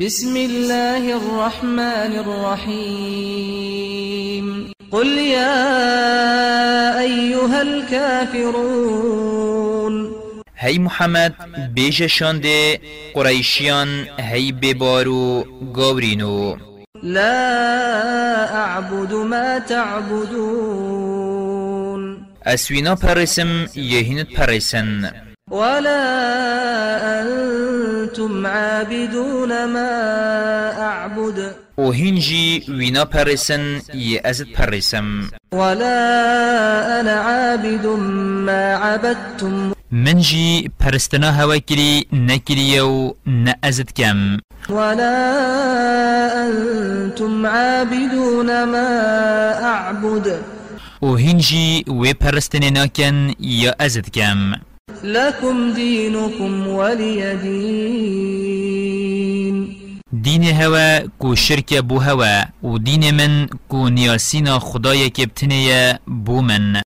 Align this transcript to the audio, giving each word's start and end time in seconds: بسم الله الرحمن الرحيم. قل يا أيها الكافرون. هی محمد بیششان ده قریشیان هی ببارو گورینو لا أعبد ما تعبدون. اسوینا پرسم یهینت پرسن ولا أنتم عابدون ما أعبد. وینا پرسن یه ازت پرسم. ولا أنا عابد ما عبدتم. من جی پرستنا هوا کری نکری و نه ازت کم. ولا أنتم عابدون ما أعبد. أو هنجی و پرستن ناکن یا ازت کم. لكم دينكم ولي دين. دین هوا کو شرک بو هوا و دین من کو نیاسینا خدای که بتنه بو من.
بسم 0.00 0.36
الله 0.36 1.16
الرحمن 1.16 2.12
الرحيم. 2.24 3.66
قل 4.90 5.06
يا 5.18 5.60
أيها 7.00 7.62
الكافرون. 7.62 8.80
هی 10.56 10.78
محمد 10.78 11.34
بیششان 11.74 12.40
ده 12.40 12.80
قریشیان 13.14 13.88
هی 14.18 14.52
ببارو 14.52 15.44
گورینو 15.74 16.56
لا 17.02 17.44
أعبد 18.54 19.12
ما 19.12 19.58
تعبدون. 19.68 20.80
اسوینا 22.46 22.94
پرسم 22.94 23.66
یهینت 23.74 24.26
پرسن 24.36 25.12
ولا 25.50 26.02
أنتم 27.22 28.46
عابدون 28.46 29.64
ما 29.64 29.90
أعبد. 30.78 31.54
وینا 32.68 33.04
پرسن 33.04 33.80
یه 33.94 34.20
ازت 34.24 34.46
پرسم. 34.52 35.30
ولا 35.52 37.00
أنا 37.00 37.14
عابد 37.20 37.86
ما 38.46 38.74
عبدتم. 38.76 39.72
من 39.92 40.18
جی 40.20 40.70
پرستنا 40.80 41.30
هوا 41.30 41.58
کری 41.58 42.06
نکری 42.12 42.80
و 42.80 43.14
نه 43.26 43.54
ازت 43.62 43.92
کم. 43.92 44.36
ولا 44.68 45.16
أنتم 46.46 47.46
عابدون 47.46 48.64
ما 48.64 48.88
أعبد. 49.62 50.28
أو 51.02 51.16
هنجی 51.16 51.84
و 51.88 52.12
پرستن 52.12 52.72
ناکن 52.72 53.34
یا 53.38 53.74
ازت 53.80 54.10
کم. 54.10 54.52
لكم 55.04 55.72
دينكم 55.72 56.66
ولي 56.66 57.36
دين. 57.42 58.80
دین 60.12 60.44
هوا 60.44 60.98
کو 61.18 61.34
شرک 61.34 61.74
بو 61.74 61.98
هوا 61.98 62.44
و 62.62 62.78
دین 62.78 63.10
من 63.14 63.46
کو 63.68 63.88
نیاسینا 63.88 64.58
خدای 64.58 65.10
که 65.10 65.26
بتنه 65.26 65.98
بو 66.06 66.40
من. 66.42 66.82